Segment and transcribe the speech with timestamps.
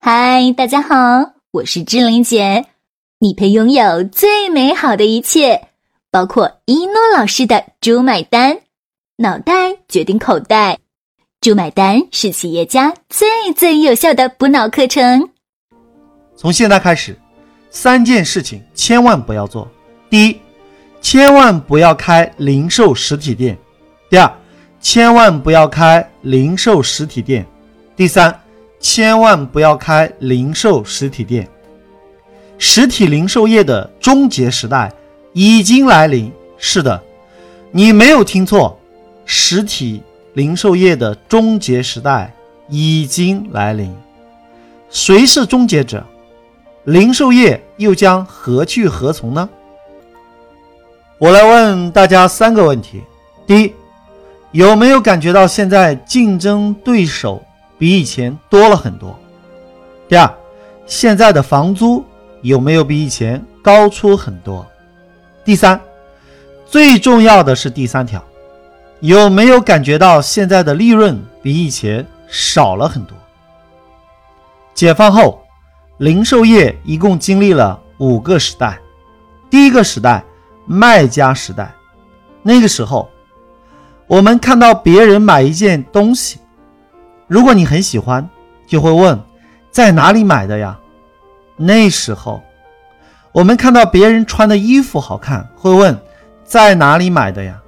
[0.00, 2.66] 嗨，大家好，我是志玲姐。
[3.18, 5.70] 你配拥有最美好的一切，
[6.12, 8.60] 包括一诺老师的“猪买单”，
[9.18, 10.78] 脑袋决定口袋
[11.42, 15.30] ，“猪买单”是企业家最最有效的补脑课程。
[16.36, 17.18] 从现在开始，
[17.68, 19.68] 三件事情千万不要做：
[20.08, 20.40] 第一，
[21.00, 23.56] 千万不要开零售实体店；
[24.08, 24.32] 第二，
[24.80, 27.42] 千万不要开零售实体店；
[27.96, 28.32] 第三。
[28.80, 31.48] 千万不要开零售实体店，
[32.58, 34.92] 实体零售业的终结时代
[35.32, 36.32] 已经来临。
[36.56, 37.02] 是的，
[37.70, 38.78] 你没有听错，
[39.24, 40.02] 实体
[40.34, 42.32] 零售业的终结时代
[42.68, 43.94] 已经来临。
[44.90, 46.04] 谁是终结者？
[46.84, 49.48] 零售业又将何去何从呢？
[51.18, 53.02] 我来问大家三个问题：
[53.46, 53.72] 第一，
[54.52, 57.42] 有没有感觉到现在竞争对手？
[57.78, 59.18] 比以前多了很多。
[60.08, 60.30] 第二，
[60.86, 62.04] 现在的房租
[62.42, 64.66] 有没有比以前高出很多？
[65.44, 65.80] 第三，
[66.66, 68.22] 最重要的是第三条，
[69.00, 73.16] 有没有感觉到现在的利润比以前少了很多？
[74.74, 75.42] 解放后，
[75.98, 78.78] 零售业一共经历了五个时代。
[79.50, 80.22] 第一个时代，
[80.66, 81.72] 卖家时代，
[82.42, 83.08] 那个时候，
[84.06, 86.38] 我们看到别人买一件东西。
[87.28, 88.26] 如果你很喜欢，
[88.66, 89.20] 就会问
[89.70, 90.78] 在哪里买的呀？
[91.56, 92.42] 那时候，
[93.32, 95.96] 我们看到别人穿的衣服好看，会问
[96.42, 97.60] 在哪里买的呀？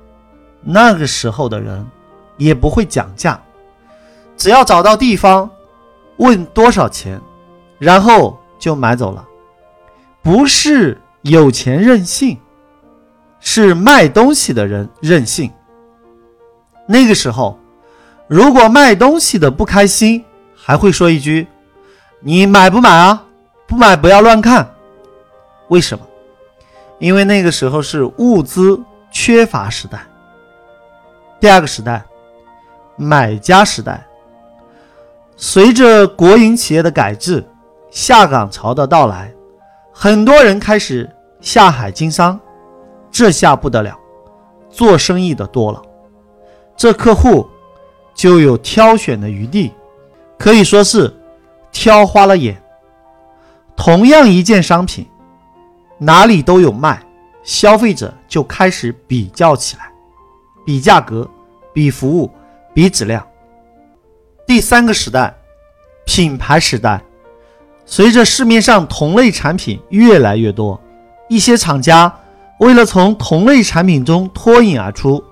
[0.63, 1.87] 那个时候的人
[2.39, 3.39] 也不会讲价，
[4.35, 5.51] 只要找到地方，
[6.17, 7.21] 问多少钱，
[7.79, 9.23] 然后就买走了。
[10.23, 12.39] 不是有钱任性，
[13.41, 15.53] 是卖东西的人任性。
[16.89, 17.60] 那个时候。
[18.31, 21.49] 如果卖东西的不开心，还会说一句
[22.23, 23.25] ：“你买不买啊？
[23.67, 24.73] 不买不要乱看。”
[25.67, 26.07] 为什么？
[27.01, 30.07] 因为那个时候是物资缺乏时代。
[31.41, 32.05] 第二个时代，
[32.95, 34.07] 买家时代。
[35.37, 37.45] 随着国营企业的改制，
[37.91, 39.35] 下岗潮的到来，
[39.93, 41.11] 很多人开始
[41.41, 42.39] 下海经商。
[43.11, 43.99] 这下不得了，
[44.71, 45.83] 做生意的多了，
[46.77, 47.45] 这客户。
[48.21, 49.73] 就有挑选的余地，
[50.39, 51.11] 可以说是
[51.73, 52.63] 挑花了眼。
[53.75, 55.07] 同样一件商品，
[55.97, 57.03] 哪里都有卖，
[57.43, 59.91] 消费者就开始比较起来，
[60.67, 61.27] 比价格，
[61.73, 62.31] 比服务，
[62.75, 63.27] 比质量。
[64.47, 65.35] 第三个时代，
[66.05, 67.03] 品牌时代，
[67.87, 70.79] 随着市面上同类产品越来越多，
[71.31, 72.15] 一些厂家
[72.59, 75.25] 为了从同类产品中脱颖而出，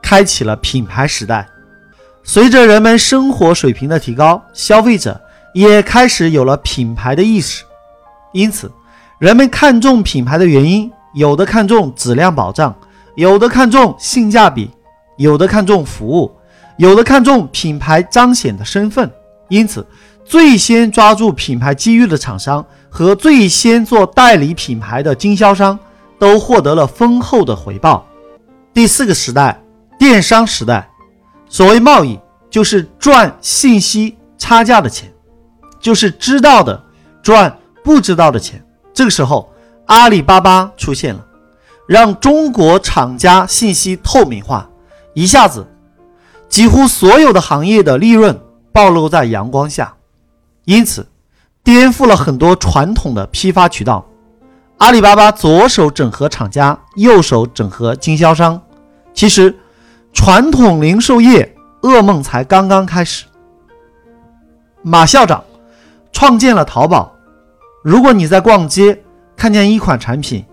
[0.00, 1.46] 开启了品牌时代。
[2.28, 5.18] 随着人们生活水平的提高，消费者
[5.54, 7.62] 也开始有了品牌的意识。
[8.32, 8.68] 因此，
[9.20, 12.74] 人们看重品牌的原因，有的看重质量保障，
[13.14, 14.68] 有的看重性价比，
[15.16, 16.32] 有的看重服务，
[16.78, 19.08] 有的看重品牌彰显的身份。
[19.48, 19.86] 因此，
[20.24, 25.78] 最先抓住品牌机遇的厂商和最先做代理品牌的经销商，
[26.18, 28.04] 都获得了丰厚的回报。
[28.74, 29.62] 第四个时代，
[29.96, 30.90] 电商时代。
[31.48, 32.18] 所谓贸易，
[32.50, 35.12] 就是赚信息差价的钱，
[35.80, 36.82] 就是知道的
[37.22, 38.64] 赚不知道的钱。
[38.92, 39.48] 这个时候，
[39.86, 41.24] 阿里巴巴出现了，
[41.86, 44.68] 让中国厂家信息透明化，
[45.14, 45.66] 一下子，
[46.48, 48.40] 几乎所有的行业的利润
[48.72, 49.94] 暴露在阳光下，
[50.64, 51.06] 因此，
[51.62, 54.04] 颠覆了很多传统的批发渠道。
[54.78, 58.60] 阿里巴巴左手整合厂家，右手整合经销商，
[59.14, 59.54] 其实。
[60.16, 63.26] 传统零售业噩梦才刚刚开始。
[64.82, 65.44] 马校长
[66.10, 67.12] 创建了淘宝。
[67.84, 68.98] 如果你在逛街
[69.36, 70.44] 看见一款产品，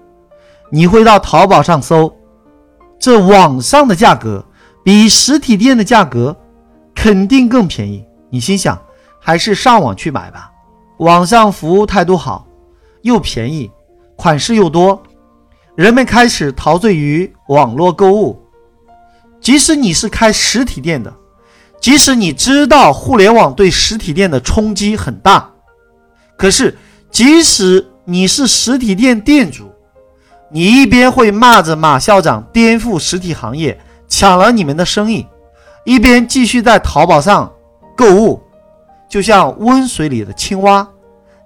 [0.69, 2.13] 你会到淘宝上搜，
[3.00, 4.46] 这网上的价格
[4.84, 6.35] 比实体店的价格
[6.94, 8.06] 肯定更便宜。
[8.29, 8.79] 你心想，
[9.18, 10.52] 还是上网去买吧，
[10.97, 12.46] 网上服务态度好，
[13.02, 13.72] 又便宜，
[14.17, 15.02] 款式又多，
[15.76, 18.42] 人们开始陶醉于网络购物。
[19.43, 21.13] 即使你是开实体店的，
[21.81, 25.51] 即使你知道互联网对实体店的冲击很大，
[26.37, 26.75] 可是
[27.11, 29.69] 即使你是实体店店主，
[30.49, 35.28] 你一边会骂着马校长颠覆实体行业，抢了你们的生意，
[35.84, 37.51] 一边继续在淘宝上
[37.97, 38.41] 购物，
[39.09, 40.87] 就像温水里的青蛙，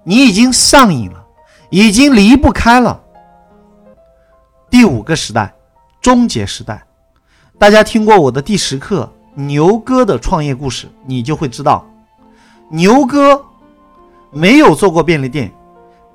[0.04, 1.24] 你已经上瘾了，
[1.68, 3.00] 已经离不开了。
[4.70, 5.52] 第五个时代，
[6.00, 6.80] 终结时代。
[7.58, 11.84] 大家听过我的第十课牛哥的创业故事，你就会知道，
[12.70, 13.44] 牛哥
[14.30, 15.52] 没有做过便利店，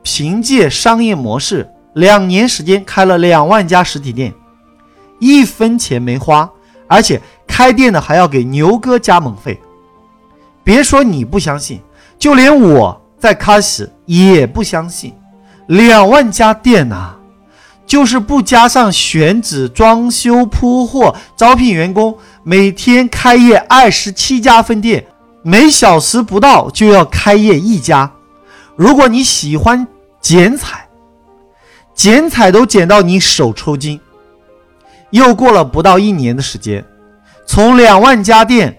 [0.02, 4.34] 凭借商业模式，两年时间开了两万家实体店，
[5.20, 6.50] 一分钱没花，
[6.88, 9.60] 而且开店的还要给牛哥加盟费。
[10.64, 11.82] 别说你不相信，
[12.18, 15.14] 就连我在开始也不相信，
[15.68, 17.14] 两万家店呐！
[17.86, 25.06] 就是不加上选址、装修、铺货、招聘员工，每天开业二十七家分店，
[25.44, 28.12] 每小时不到就要开业一家。
[28.76, 29.88] 如果你喜欢
[30.20, 30.88] 剪彩，
[31.94, 34.00] 剪彩都剪到你手抽筋。
[35.12, 36.84] 又过了不到一年的时间，
[37.46, 38.76] 从两万家店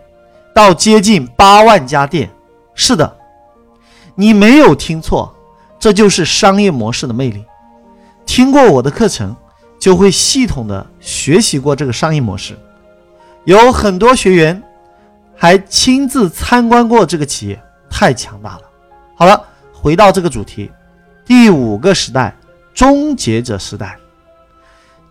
[0.53, 2.29] 到接近八万家店。
[2.75, 3.17] 是的，
[4.17, 5.33] 你没有听错，
[5.79, 7.45] 这就是商业模式的魅力。
[8.27, 9.35] 听过我的课程，
[9.79, 12.59] 就会系统的学习过这个商业模式。
[13.45, 14.63] 有很多学员
[15.37, 18.63] 还亲自参观过这个企业，太强大了。
[19.15, 19.41] 好了，
[19.73, 20.71] 回到这个主题，
[21.25, 22.35] 第五个时代——
[22.75, 23.97] 终结者时代。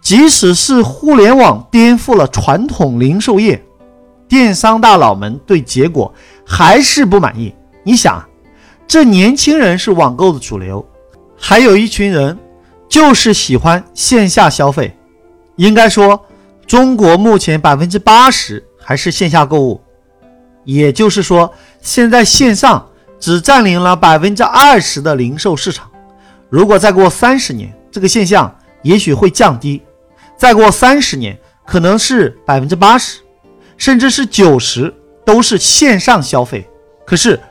[0.01, 3.63] 即使是互联网颠覆了传统零售业，
[4.27, 6.13] 电商大佬们对结果
[6.45, 7.56] 还是不满意。
[7.83, 8.21] 你想，
[8.86, 10.86] 这年轻人是网购的主流，
[11.38, 12.38] 还有一群人。
[12.93, 14.95] 就是喜欢线下消费，
[15.55, 16.27] 应该说，
[16.67, 19.81] 中国目前百分之八十还是线下购物，
[20.63, 21.51] 也就是说，
[21.81, 22.87] 现在线上
[23.19, 25.89] 只占领了百分之二十的零售市场。
[26.51, 29.81] 如果再过三十年，这个现象也许会降低，
[30.37, 31.35] 再过三十年，
[31.65, 33.21] 可能是百分之八十，
[33.75, 34.93] 甚至是九十
[35.25, 36.69] 都是线上消费。
[37.07, 37.41] 可是，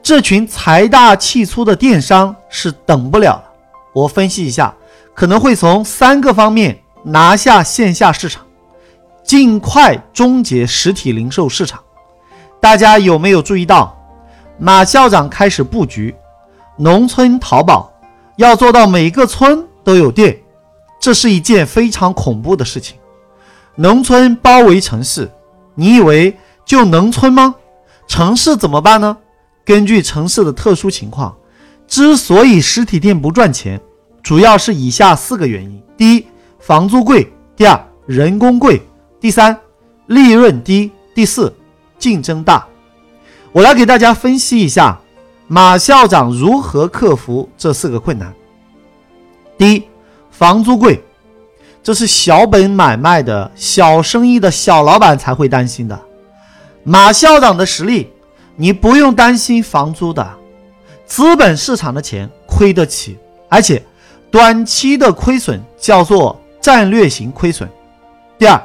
[0.00, 3.44] 这群财大气粗的电商是等不了了。
[3.92, 4.72] 我分析一下。
[5.14, 8.44] 可能会从三个方面拿下线下市场，
[9.22, 11.80] 尽快终结实体零售市场。
[12.60, 13.96] 大家有没有注意到，
[14.58, 16.14] 马校长开始布局
[16.76, 17.92] 农村淘宝，
[18.36, 20.38] 要做到每个村都有店，
[21.00, 22.96] 这是一件非常恐怖的事情。
[23.74, 25.30] 农村包围城市，
[25.74, 27.54] 你以为就农村吗？
[28.06, 29.16] 城市怎么办呢？
[29.64, 31.36] 根据城市的特殊情况，
[31.86, 33.80] 之所以实体店不赚钱。
[34.22, 36.26] 主要是以下四个原因：第一，
[36.60, 37.26] 房租贵；
[37.56, 38.80] 第二，人工贵；
[39.20, 39.58] 第三，
[40.06, 41.52] 利润低；第四，
[41.98, 42.64] 竞争大。
[43.50, 44.98] 我来给大家分析一下
[45.48, 48.32] 马校长如何克服这四个困难。
[49.58, 49.82] 第一，
[50.30, 51.02] 房租贵，
[51.82, 56.00] 这是小本买卖的小生意的小老板才会担心的。
[56.84, 58.12] 马校长的实力，
[58.54, 60.38] 你不用担心房租的，
[61.06, 63.82] 资本市场的钱亏得起，而且。
[64.32, 67.68] 短期的亏损叫做战略型亏损。
[68.38, 68.58] 第二，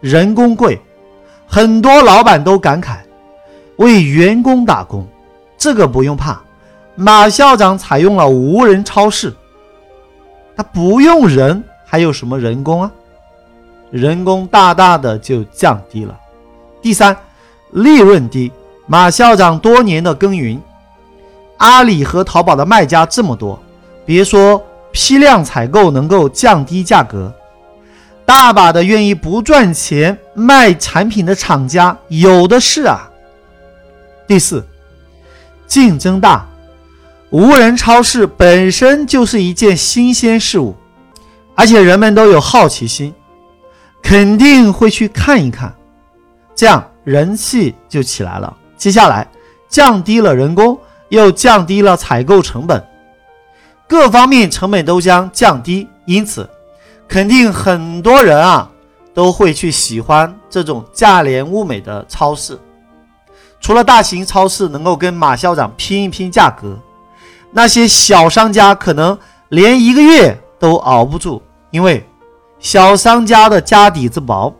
[0.00, 0.80] 人工贵，
[1.46, 2.96] 很多老板都感慨
[3.76, 5.06] 为员工打工，
[5.58, 6.40] 这个不用怕，
[6.94, 9.30] 马校长采用了无人超市，
[10.56, 12.90] 他不用人，还有什么人工啊？
[13.90, 16.18] 人工大大的就降低了。
[16.80, 17.14] 第三，
[17.72, 18.50] 利润低，
[18.86, 20.58] 马校长多年的耕耘，
[21.58, 23.62] 阿里和淘宝的卖家这么多，
[24.06, 24.60] 别说。
[24.92, 27.34] 批量采购能够降低价格，
[28.24, 33.10] 大把的愿意不赚钱卖产品的厂家有的是啊。
[34.28, 34.64] 第四，
[35.66, 36.46] 竞争大，
[37.30, 40.76] 无人超市本身就是一件新鲜事物，
[41.54, 43.12] 而且人们都有好奇心，
[44.02, 45.74] 肯定会去看一看，
[46.54, 48.56] 这样人气就起来了。
[48.76, 49.26] 接下来
[49.68, 52.82] 降低了人工，又降低了采购成本。
[53.88, 56.48] 各方面成本都将降低，因此，
[57.06, 58.70] 肯定很多人啊
[59.12, 62.58] 都会去喜欢这种价廉物美的超市。
[63.60, 66.76] 除了大型超市能够跟马校长拼一拼价格，
[67.52, 69.16] 那些小商家可能
[69.50, 72.04] 连一个月都熬不住，因为
[72.58, 74.52] 小商家的家底子薄，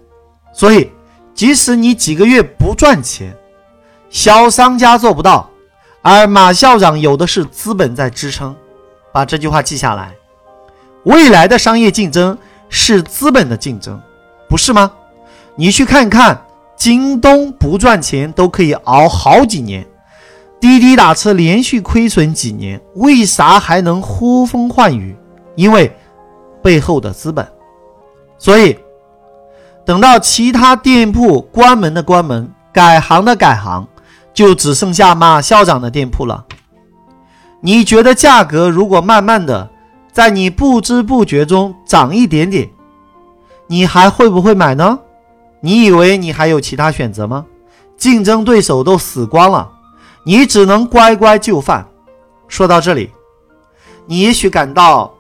[0.53, 0.93] 所以
[1.35, 3.35] 即使你几个月不赚钱，
[4.11, 5.49] 小商家做不到，
[6.03, 8.55] 而马校长有的是资本在支撑。
[9.13, 10.13] 把这句话记下来。
[11.05, 12.37] 未来的商业竞争
[12.69, 14.01] 是资本的竞争，
[14.49, 14.91] 不是吗？
[15.57, 16.45] 你去看看，
[16.77, 19.87] 京东不赚钱都可以熬好几年，
[20.61, 25.17] 滴滴打车连续亏损几年，为啥还能呼风唤雨？
[25.57, 25.95] 因为
[26.63, 27.47] 背后的资本。
[28.39, 28.79] 所以，
[29.85, 33.87] 等到其他店铺关门的关门，改行的改行，
[34.33, 36.45] 就只剩下马校长的店铺了。
[37.65, 39.71] 你觉得价格如果慢慢的
[40.13, 42.69] 在你不知不觉中涨一点点，
[43.69, 44.99] 你还会不会买呢？
[45.61, 47.47] 你以为你还有其他选择吗？
[47.97, 49.71] 竞争对手都死光了，
[50.25, 51.87] 你只能乖乖就范。
[52.49, 53.13] 说到这里，
[54.07, 55.15] 你也许感到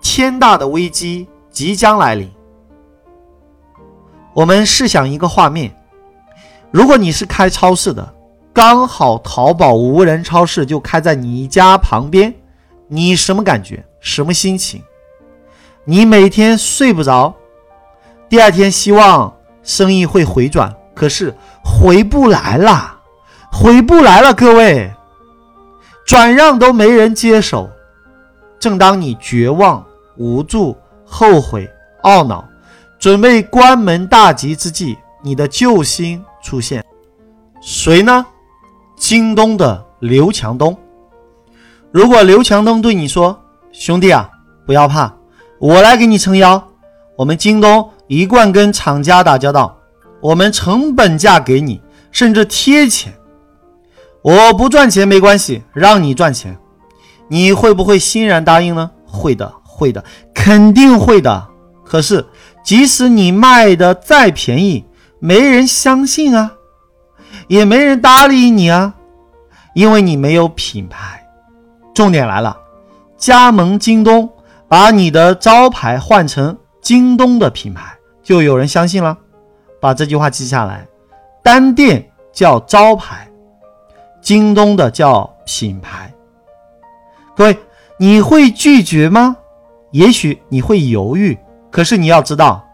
[0.00, 2.30] 天大的危机即将来临。
[4.32, 5.74] 我们试想一个画面：
[6.70, 8.14] 如果你是开超市的，
[8.52, 12.34] 刚好淘宝无人超市就开在你家旁边，
[12.88, 13.84] 你什么感觉？
[14.00, 14.82] 什么心情？
[15.84, 17.34] 你每天睡不着，
[18.28, 23.00] 第二天希望生意会回转，可是回不来了，
[23.50, 24.92] 回不来了，各位。
[26.04, 27.70] 转让都没人接手，
[28.58, 29.82] 正当你绝望、
[30.16, 31.70] 无助、后悔、
[32.02, 32.44] 懊恼，
[32.98, 36.84] 准备关门大吉之际，你的救星出现，
[37.62, 38.26] 谁呢？
[39.02, 40.78] 京东的刘强东。
[41.90, 43.36] 如果刘强东对你说
[43.72, 44.30] ：“兄弟啊，
[44.64, 45.12] 不要怕，
[45.58, 46.68] 我来给你撑腰。
[47.16, 49.76] 我们京东一贯跟厂家打交道，
[50.20, 51.82] 我们成本价给你，
[52.12, 53.12] 甚至贴钱。”
[54.22, 56.56] 我不赚钱没关系，让你赚钱，
[57.26, 58.92] 你会不会欣然答应呢？
[59.04, 61.48] 会的，会的，肯定会的。
[61.84, 62.24] 可是，
[62.64, 64.84] 即使你卖的再便宜，
[65.18, 66.52] 没人相信啊，
[67.48, 68.94] 也没人搭理你啊，
[69.74, 71.26] 因为你没有品牌。
[71.94, 72.56] 重点来了，
[73.16, 74.30] 加盟京东，
[74.68, 79.16] 把你的招牌换成京东的品牌，就有人相信了。
[79.80, 80.86] 把这句话记下来，
[81.42, 83.28] 单店叫招牌。
[84.20, 86.14] 京东的叫品牌，
[87.34, 87.58] 各位，
[87.98, 89.36] 你会拒绝吗？
[89.90, 91.36] 也许你会犹豫，
[91.72, 92.64] 可是你要知道，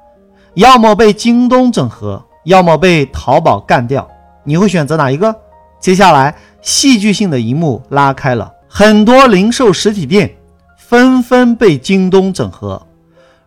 [0.52, 4.06] 要么被京东整合，要么被淘宝干掉，
[4.48, 5.36] 你会选择哪一个？
[5.78, 10.34] 接下来，戏剧性的一幕拉开了，很多零售实体店
[10.78, 12.80] 纷纷被京东整合。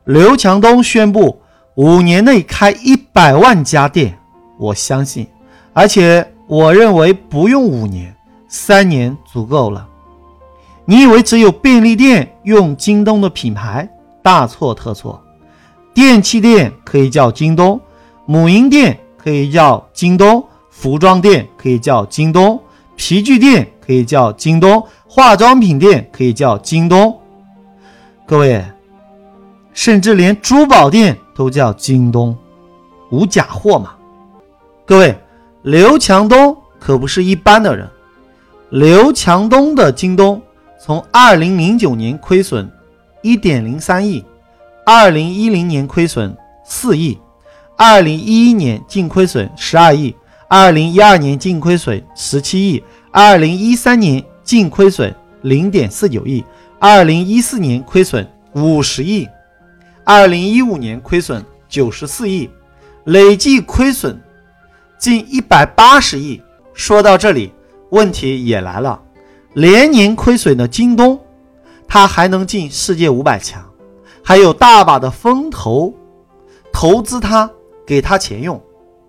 [0.03, 1.41] 刘强东宣布，
[1.73, 4.15] 五年内开一百万家店，
[4.59, 5.27] 我相信，
[5.73, 6.27] 而且。
[6.47, 8.13] 我认为不用五年，
[8.49, 9.87] 三年足够了。
[10.83, 13.87] 你以为只有便利店用京东的品牌？
[14.21, 15.23] 大错特错。
[15.93, 17.79] 电器店可以叫京东，
[18.25, 20.43] 母婴店可以叫京东，
[20.81, 22.59] 服装店可以叫京东，
[22.95, 27.15] 皮具店可以叫京东，化妆品店可以叫京东。
[28.25, 28.65] 各位，
[29.73, 32.35] 甚至连珠宝店都叫京东，
[33.11, 33.91] 无假货嘛？
[34.83, 35.15] 各位。
[35.61, 37.87] 刘强东可不是一般的人。
[38.71, 40.41] 刘强东的京东
[40.83, 42.67] 从二零零九年亏损
[43.21, 44.25] 一点零三亿，
[44.83, 46.35] 二零一零年亏损
[46.65, 47.15] 四亿，
[47.77, 50.15] 二零一一年净亏损十二亿，
[50.53, 56.43] 二零一二年净亏损十七亿，二零一三年净亏损零点四九亿，
[56.77, 59.25] 二零一四年亏损五十亿，
[60.03, 62.49] 二零一五年亏损九十四亿，
[63.05, 64.21] 累计亏损。
[64.99, 66.41] 近一百八十亿。
[66.73, 67.53] 说到这里，
[67.91, 69.01] 问题也来了：
[69.53, 71.17] 连年亏损的京东，
[71.87, 73.63] 它还能进世界五百强，
[74.21, 75.93] 还有大把的风投
[76.73, 77.49] 投资它，
[77.87, 78.61] 给它钱用。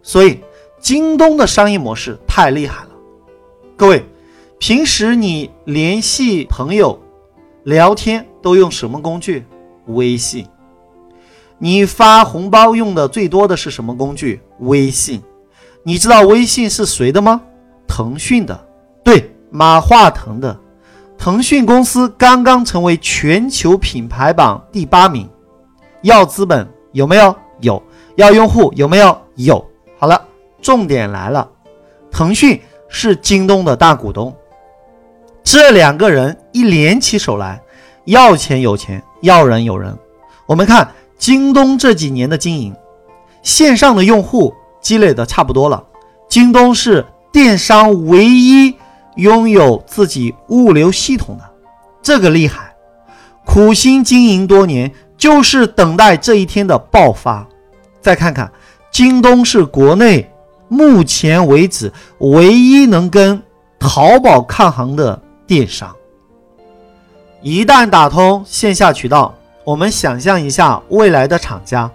[0.04, 0.38] 所以，
[0.82, 2.90] 京东的商业模式太厉害了。
[3.76, 4.04] 各位，
[4.58, 7.00] 平时你联系朋友、
[7.62, 9.46] 聊天都用什么工具？
[9.86, 10.44] 微信。
[11.58, 14.40] 你发红包用的最多的是什么工具？
[14.58, 15.22] 微信。
[15.84, 17.40] 你知道微信是谁的吗？
[17.86, 18.66] 腾讯的，
[19.04, 20.58] 对，马化腾的。
[21.16, 25.28] 腾讯公司刚刚成为全球品牌榜第八名。
[26.02, 27.32] 要资本有没有？
[27.60, 27.80] 有。
[28.16, 29.16] 要用户有没有？
[29.36, 29.64] 有。
[29.96, 30.20] 好了，
[30.62, 31.46] 重点来了，
[32.10, 34.34] 腾讯是京东的大股东。
[35.44, 37.60] 这两个人一联起手来，
[38.06, 39.94] 要钱有钱，要人有人。
[40.46, 42.74] 我们看京东这几年的经营，
[43.42, 44.54] 线上的用户。
[44.82, 45.80] 积累的差不多了，
[46.28, 48.74] 京东是电商唯一
[49.14, 51.44] 拥有自己物流系统的，
[52.02, 52.74] 这个厉害，
[53.46, 57.46] 苦心经营多年，就是等待这一天的爆发。
[58.00, 58.50] 再看看，
[58.90, 60.28] 京东是国内
[60.72, 63.42] 目前为止唯一能跟
[63.78, 65.94] 淘宝抗衡的电商，
[67.42, 71.90] 一旦打通线下渠道，我们想象一下未来的厂家。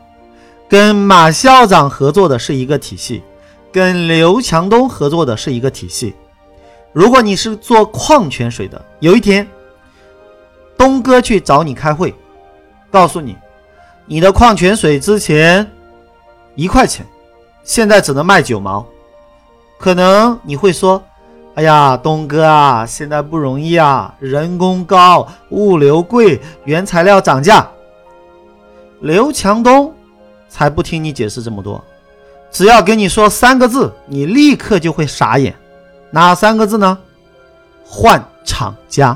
[0.69, 3.24] 跟马校长合作的是一个体系，
[3.72, 6.13] 跟刘强东合作的是一个体系。
[6.93, 9.48] 如果你是做矿泉水的，有一天
[10.77, 12.13] 东哥去找你开会，
[12.91, 13.36] 告诉你
[14.05, 15.65] 你的矿泉水之前
[16.53, 17.03] 一块钱，
[17.67, 18.83] 现在只能卖九毛，
[19.77, 21.03] 可能你会说
[21.55, 27.67] ：“哎呀，东哥啊，现在不容易啊，人工高，物流贵，原材料涨价。”
[29.01, 29.93] 刘强东。
[30.50, 31.83] 才不听你解释这么多，
[32.50, 35.53] 只要跟你说三个字，你立刻就会傻眼。
[36.09, 36.97] 哪三个字呢？
[37.86, 39.15] 换厂家。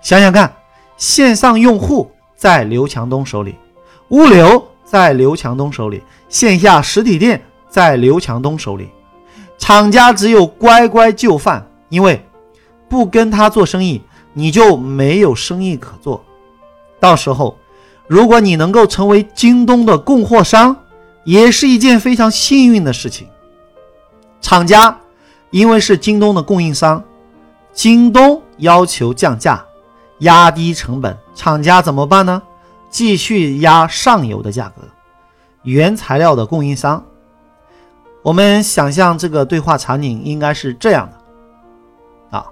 [0.00, 0.54] 想想看，
[0.96, 3.56] 线上用户在刘强东手里，
[4.10, 7.42] 物流在刘强东手里，线下实体店
[7.76, 8.88] 在刘强东手里，
[9.58, 12.24] 厂家只有乖乖就范，因为
[12.88, 14.00] 不跟他做生意，
[14.32, 16.24] 你就没有生意可做。
[16.98, 17.58] 到时候，
[18.06, 20.74] 如果你能够成为京东的供货商，
[21.24, 23.28] 也是一件非常幸运的事情。
[24.40, 24.98] 厂家
[25.50, 27.04] 因为是京东的供应商，
[27.74, 29.62] 京东要求降价，
[30.20, 32.42] 压低成本，厂家怎么办呢？
[32.88, 34.80] 继续压上游的价格，
[35.64, 37.04] 原材料的供应商。
[38.26, 42.44] 我们想象这个对话场景应该是这样的：啊，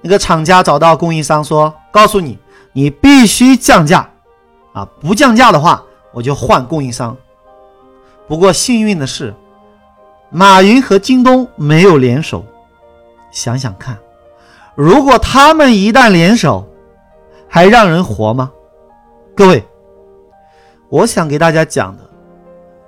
[0.00, 2.36] 那个厂家找到供应商说，告诉你，
[2.72, 4.10] 你必须降价，
[4.72, 7.16] 啊，不降价的话，我就换供应商。
[8.26, 9.32] 不过幸运的是。
[10.34, 12.44] 马云和京东没有联手，
[13.30, 13.96] 想想看，
[14.74, 16.66] 如果他们一旦联手，
[17.46, 18.50] 还让人活吗？
[19.36, 19.62] 各位，
[20.88, 22.02] 我想给大家讲的，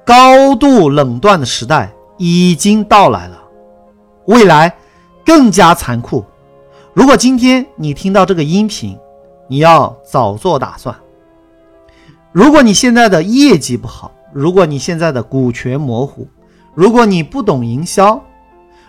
[0.07, 3.43] 高度垄断的时代已经到来了，
[4.27, 4.77] 未来
[5.25, 6.23] 更加残酷。
[6.93, 8.99] 如果今天你听到这个音频，
[9.49, 10.95] 你要早做打算。
[12.33, 16.29] 如果你现在的业绩不好，如果你现在的股权模糊，
[16.75, 18.23] 如果你不懂营销，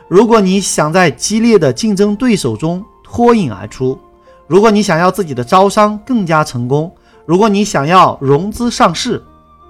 [0.10, 3.98] 如果你想在激烈的竞争对手中脱颖而出，
[4.48, 6.94] 如果你想要自己的招商更加成功，
[7.26, 9.24] 如果你想要融资上市，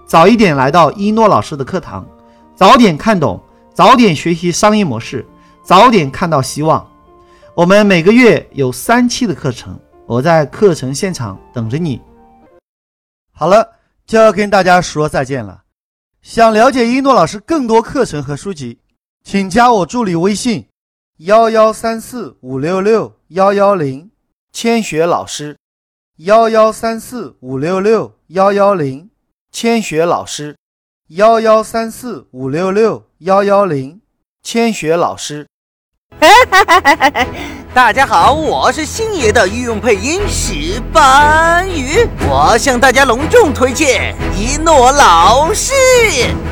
[0.05, 2.07] 早一点来到一诺老师的课堂，
[2.55, 3.41] 早点看懂，
[3.73, 5.25] 早点学习商业模式，
[5.63, 6.87] 早点看到希望。
[7.55, 11.99] 我们每个月有三期的课程，我在课程现场等着你。
[13.31, 13.67] 好了，
[14.05, 15.63] 就要跟大家说再见了。
[16.21, 18.77] 想了解一诺老师更多课程和书籍，
[19.23, 20.67] 请加我助理微信：
[21.17, 24.11] 幺幺三四五六六幺幺零，
[24.51, 25.57] 千雪老师。
[26.17, 29.09] 幺幺三四五六六幺幺零，
[29.55, 30.57] 千雪老师。
[31.07, 34.01] 幺幺三四五六六幺幺零，
[34.43, 35.47] 千雪老师。
[37.75, 45.73] 大家好，我是星爷的御用配音石斑鱼，我向大家隆重推荐一诺老师。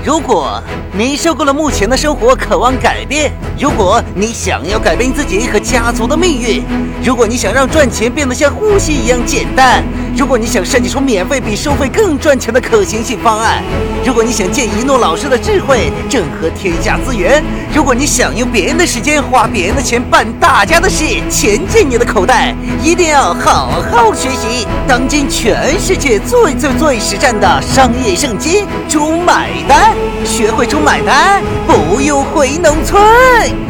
[0.03, 6.61] 如果你受够了目前的生活，渴望改变；如果你想要改变自己和家族的命运；
[7.01, 9.81] 如果你想让赚钱变得像呼吸一样简单；
[10.17, 13.63] 如果你想设计出免费比收费更赚钱的可行性方案；
[14.05, 17.41] 如果你想借一诺老师的智慧整合天下资源；
[17.73, 21.05] 如果你想用别人的时间花别人的钱办大家的事。
[21.29, 24.67] 钱进你的口袋，一定要好好学习。
[24.87, 33.01] 当今全世界最最最实战的商业圣经——猪买单，学会猪买单，不用回农村。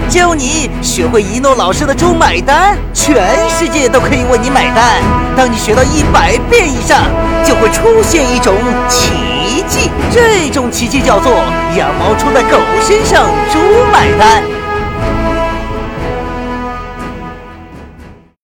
[0.09, 5.01] 教你学会一诺老师的猪买单，全世界都可以为你买单。
[5.35, 7.03] 当你学到一百遍以上，
[7.43, 8.53] 就会出现一种
[8.89, 11.31] 奇迹，这种奇迹叫做
[11.77, 13.59] 羊毛出在狗身上，猪
[13.91, 14.62] 买单。